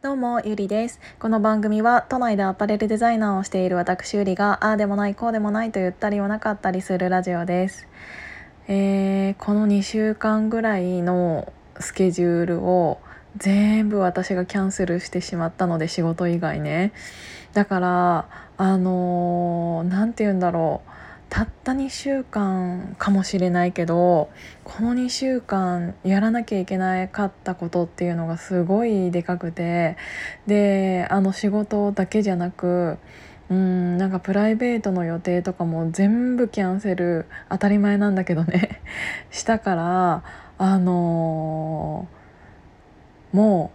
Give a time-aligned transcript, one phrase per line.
[0.00, 1.00] どうも、ゆりです。
[1.18, 7.88] この番組は都内でアパレルデザイナーをしている私ゆりがああでもないこうでもないと言ったりはなかったりするラジオです。
[8.68, 13.00] えー、この2週間ぐらいのスケジュールを
[13.38, 16.92] 全部私がキャンセルしてしまったので仕事以外ね。
[17.52, 20.90] だからあの何、ー、て言うんだろう。
[21.28, 24.30] たった2週間かもしれないけど
[24.64, 29.96] この2週間やらなきゃいけなかったことっていうのがすごいでかくて
[30.46, 32.98] であの仕事だけじゃなく
[33.50, 38.80] うんなんかプライベートの予定とかも全部キャンセル当たり前なんだけどね
[39.30, 40.22] したから
[40.56, 43.70] あのー、も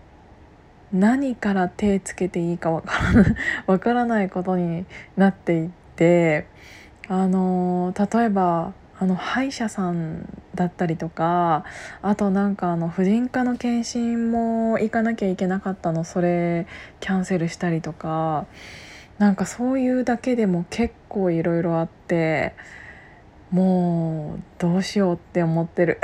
[0.91, 3.25] う何から手つけていいかわから
[3.67, 4.85] わからないことに
[5.17, 6.51] なっていって。
[7.07, 11.65] あの例えばあの歯医者さんだったりとか
[12.01, 16.67] あとなんかあの婦人科の検診も行かなきゃいけなかったのそれ
[16.99, 18.45] キャンセルしたりとか
[19.17, 22.53] なんかそういうだけでも結構いろいろあって
[23.51, 25.99] もうどうしようって思ってる。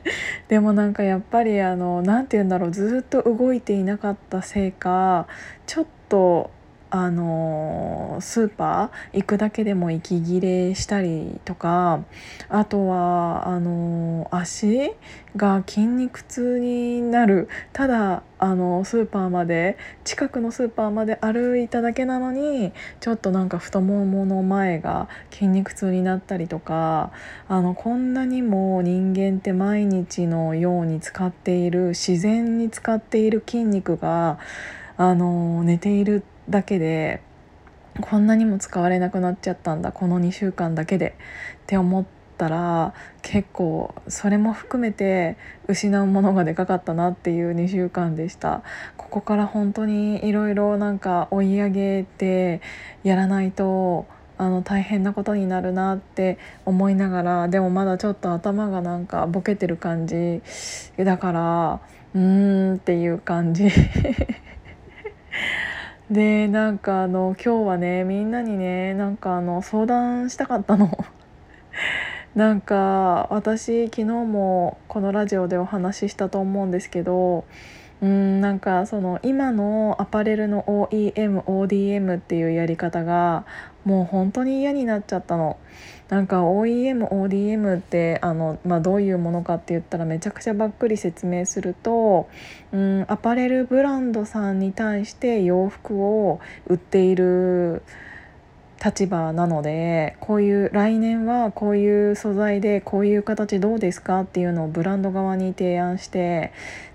[0.48, 5.26] でもなんかやっぱりあの何て言うんだろうずっと動いていなかったせいか
[5.66, 6.50] ちょっと
[6.94, 12.04] あのスーパー行くだけでも息切れしたりとか
[12.48, 14.92] あとはあの足
[15.34, 17.48] が筋肉痛になる。
[17.72, 27.10] ただあのスーパーまで近くのスーパーまで歩いただけなのにちょっとなんか太ももの前が筋肉痛になったりとか
[27.48, 34.38] あのこんなにも人間って毎日のように使っている自然に使っている筋肉が
[34.96, 37.22] あの寝ているだけで
[38.00, 41.16] こんなにも使われなくなっちゃったんだこの2週間だけで
[41.62, 42.04] って思っ
[42.36, 42.92] たら
[43.22, 45.36] 結構それも含めて
[45.68, 48.62] 失うものがでかかったなっていう2週間でした。
[48.96, 52.60] ここから本当にいろいろなんか追い上げて
[53.04, 54.06] やらないと
[54.36, 60.42] あの大変なことになるなって思いながらでもまだちょっと頭がなんかボケてる感じ。
[60.98, 61.80] だから
[62.14, 63.70] うーんっていう感じ。
[66.10, 70.90] でなんかあの今日はねみんなにねなんかあの相談したかったの。
[72.34, 77.44] なんか私昨日もこのラジオでお話ししたと思うんですけど
[78.04, 83.46] うんなんかその今のアパレルの OEMODM っていうやり方が
[83.86, 85.56] もう本当に嫌になっちゃったの。
[86.10, 92.28] なんか OEMODM ってあの、まあ、どういうものかって言ったらめちゃくちゃばっくり説明すると、
[92.72, 97.82] うん、アパレルブランドさんに対して洋服を売っている
[98.84, 106.52] 立場なのでこういう来年はこういう素材でこういう形どうですかっていうのをブランド側に提案して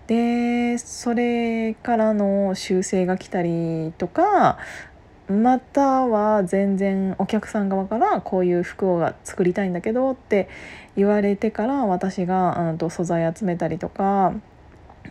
[0.09, 4.57] でそれからの修正が来たりとか
[5.27, 10.49] または全然お客さん側からこういう服を作りたいんだけどって
[10.97, 14.33] 言われてから私が、うん、と素材集めたりとか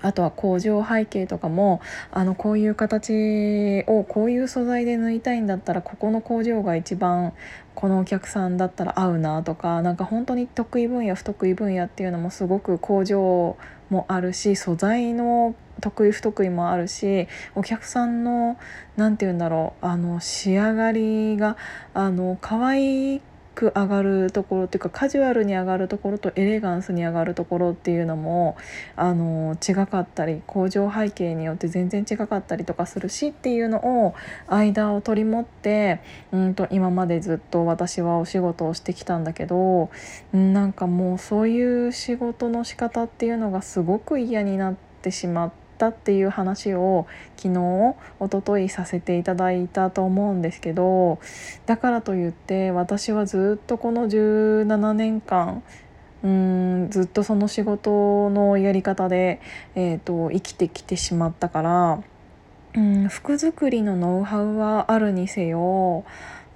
[0.03, 1.81] あとは工場背景とかも
[2.11, 7.35] あのこういう形をこういう素材で縫いたいんだったらここの工場が一番
[7.77, 13.57] このお客さんだったら合うなとかなんか本当に得意分野不得意分野っていうのもすごく工場
[13.91, 18.59] もあるし素材の得意不得意もあるしお客さんの
[18.97, 21.57] 何て言うんだろうあの仕上がりが
[21.95, 23.21] あの可愛い
[23.59, 28.57] く上がるところっていうかカジュアルに上がるところとエレガンスに上がるところっていうのも
[28.95, 34.15] あの違かったり工場背景によって全然違かったりとかするしっていうのを
[34.47, 39.91] 間を取り持ってうんと今までずっと私はお仕事をしてきたんだけど
[40.33, 45.68] なんかもうそういう仕事の仕方っていうのがすごく嫌になってしまって。
[45.79, 47.07] ったっていう話を
[47.37, 51.21] 昨日おとといさせていただいたと思うんですけど
[51.67, 55.63] だからといって私はずっとこの17年間
[56.25, 59.41] うんずっとその仕事のやり方で、
[59.77, 62.03] えーと、生きてきてしまったから
[62.75, 66.05] うん服作りのノウハウはあるにせよ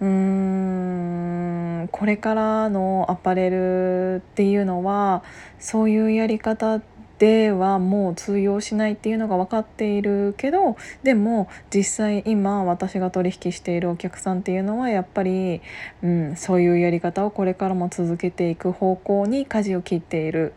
[0.01, 5.23] うーんこれからのアパレルっていうのは
[5.61, 6.81] そういうやり方
[7.23, 15.63] ではもう通用しないっていうのが分かっているけどでも実際今私が取引しているお客さんっていうのはやっぱり、
[16.03, 20.53] うん、そういうやり方をこれからも続けていく方向に舵を切っている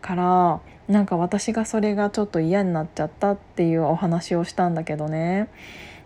[0.00, 5.48] からなんか私がそれがちょっと嫌になっちゃったっていうお話をしたんだけどね。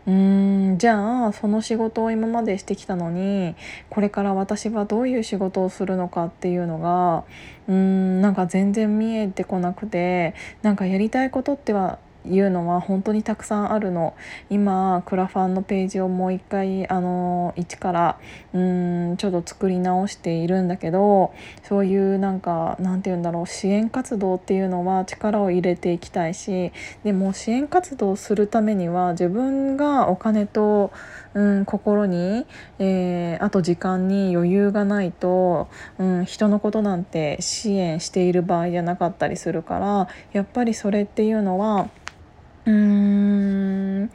[0.06, 3.54] うーんじゃあその仕事を今までしてきたのに
[3.88, 7.24] これから私はどういう仕事をするのかっていうのが
[7.68, 14.14] うーんなんか全然見えてこなくてなんかやりたいことってはいうのは本当にたくさんあるの。
[14.50, 18.18] 今クラファンのページをもう一回あの一から
[18.52, 21.32] うんちょっと作り直しているんだけど
[21.62, 26.72] そういうなんかなんて言うんだろう支援活動っていうのは力を入れていきたいし
[27.04, 30.92] でも支援活動するためには自分がお金と
[31.34, 32.46] うん心に、
[32.78, 41.88] えー、あと時間に余裕がないと、うん、人のことなんて支援している場合じゃなかったりするからやっぱりそれっていうのは
[42.66, 42.72] うー
[44.04, 44.10] ん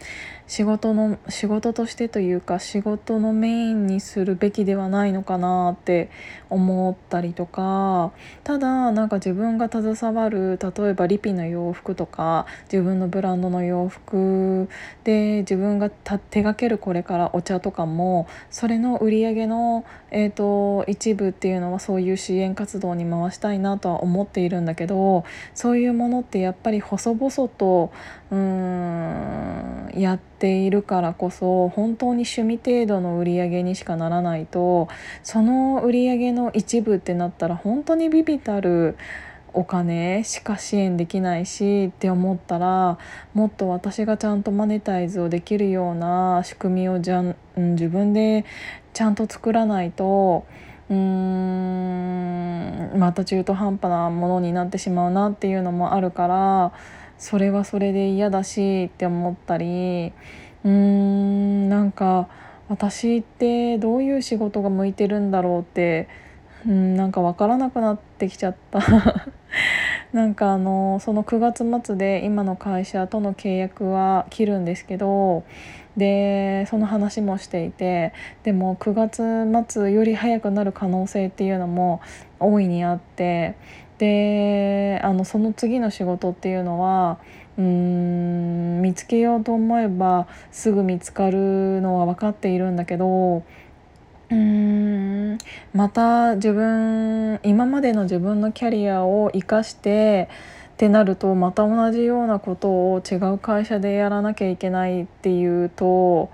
[0.47, 6.09] 仕事の仕事としてというか仕事のメインにするべきではないのかなって
[6.49, 8.13] 思ったりとか
[8.45, 14.69] ただなんか自分が携わる例えばリピの洋服とか自分のブランドの洋服
[15.03, 27.91] で自分が手がけるこれからお茶とかもそれの売り上げの、えーと、一部っていうのはそういう支援活動に回したいなとは思っているんだけどそういうものってやっぱり細々と
[28.31, 34.87] うんやってているからこそ本当に趣味程度の売り上げにしかならないと
[35.23, 38.97] その売り上げの一部ってなったら本当にビビたる
[39.53, 42.99] お金しか支援できないしって思ったら
[43.33, 48.45] もっと私がちゃんとマネタイズをできるような仕組みをじゃん、自分で
[48.93, 50.45] ちゃんと作らないと
[50.89, 56.71] うーんまた中途半端なものになってしまうなっていうのもあるから。
[57.17, 60.13] それはそれで嫌だしって思ったり
[60.63, 62.27] うーんなんか
[62.69, 66.07] 私ってどういう仕事が向いてるんだろうって
[66.65, 68.81] うんなんか分からなくなってきちゃった。
[70.13, 75.43] なんかあのその9月末で今の会社との契約は切るんですけど
[75.97, 78.13] でその話もしていて
[78.43, 82.01] でも9月末より早くなる可能性っていうのも
[82.39, 83.55] 大いにあって
[83.97, 87.17] であのその次の仕事っていうのは
[87.57, 95.37] うーん見つけようと思えばすぐ見つかるのは分かっているんだけどうーん
[95.73, 100.29] また自分今までの自分のキャリアを生かして
[100.73, 106.29] ってなるとまた同じようなことを違う会社でやらなきゃいけないっていうと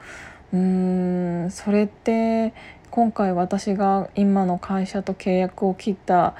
[0.51, 2.53] うーんそれって
[2.91, 6.35] 今回私が今の会社と契約を切った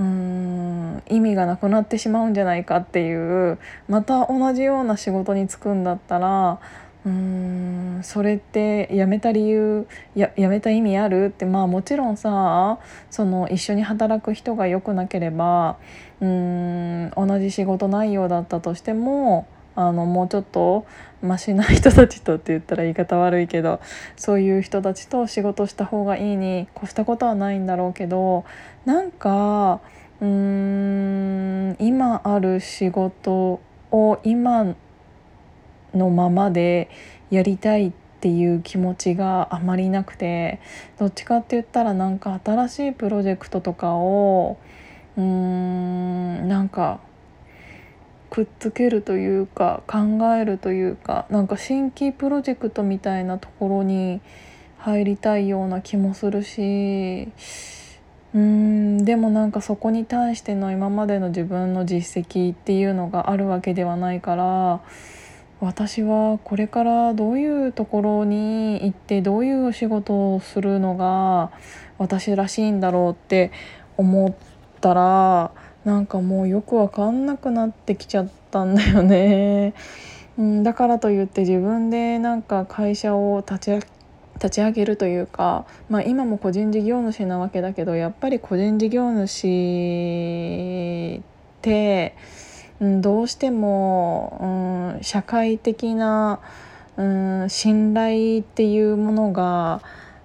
[0.00, 6.58] うん意味がなくなってしまうんじゃないかっていうまた同じような仕事に就くんだったら
[7.04, 12.78] うーんそれって辞めた理由や辞めた意味あるってまあもちろんさ
[13.10, 15.76] その一緒に働く人が良くなければ
[16.22, 20.86] うーん同じ仕事内容だったとしてもあのもうちょっと
[21.22, 23.80] マシな人たちとって言ったら言い方悪いけど
[24.16, 28.44] そういう人たちと仕事した方がいいに越したことはないんだろうけど
[28.84, 29.80] なんか
[30.20, 34.74] うーん今ある仕事を今
[35.94, 36.88] のままで
[37.30, 40.60] やりたいっていう気持ちがあまりなくて
[40.98, 44.58] どっちかって言ったらなんか新しいプロジェクトとかを
[45.16, 47.00] うーんなんか
[48.30, 49.98] くっつけるというか考
[50.36, 54.20] えるというかなんか新規プロジェクトみたいなところに
[54.78, 57.28] 入りたいような気もするし
[58.32, 64.80] うーんでもなんかそこに対しての今までの自分の実績っていうのがあるわけではないから
[65.60, 71.50] 私はこれからどういうところに行ってどういうお仕事をするのが
[71.98, 73.52] 私らしいんだろうって
[73.98, 74.34] 思っ
[74.80, 75.52] たら
[75.84, 79.74] なんかもうよくわかんなくなってきちゃったんだよね。
[80.38, 83.86] うん、だからといって自分でなんか会社を立ち
[84.34, 91.20] 立ち上げるというか、まあ、今も個人事業主なわけだけどやっぱり個人事業主っ
[91.60, 92.14] て、
[92.80, 96.40] うん、どうしても、うん、社会的な、
[96.96, 99.82] うん、信頼っていうものが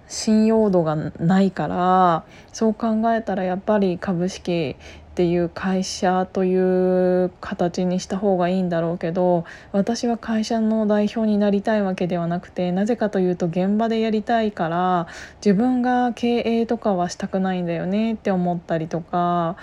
[0.08, 4.76] 信用度がないからそう考えたらやっぱり株式
[5.15, 15.07] っていう会社という形にした方がいいんだろうけど私は会社の代表になりたいわけではなくてなぜかというと現場でやりたいから
[15.38, 19.55] 自分が経営とかはしたくないんだよねって思ったりとか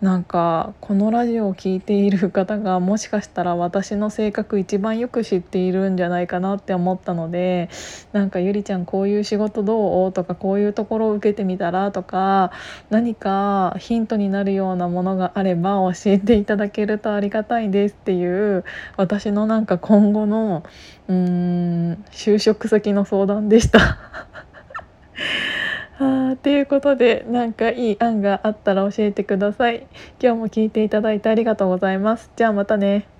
[0.00, 7.68] なんかこのラジオを聴いている方がもしかしたら私の性格一番よく知っているんじゃないかなって思ったので
[8.12, 10.12] なんかゆりちゃんこういう仕事どう？
[10.12, 11.90] とかこういうところを受けてみたら？
[11.90, 12.52] とか
[12.90, 18.64] 何かヒントになるようなものものがあれば教えていただけるとありがたいですっていう
[18.96, 20.62] 私のなんか今後の
[21.08, 23.98] うーん就職先の相談でした。
[26.02, 29.86] あということでなんかいい案があったら教えてください。
[30.22, 32.30] 今日も聞いていただいてありがとうございます。
[32.36, 33.19] じゃあまたね。